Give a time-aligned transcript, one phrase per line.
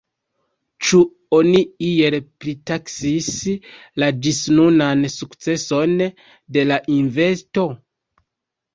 [0.85, 1.01] Ĉu
[1.39, 3.29] oni iel pritaksis
[4.05, 7.73] la ĝisnunan sukceson de la investo?